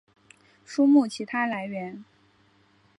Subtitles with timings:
[0.65, 2.03] 书目其它来源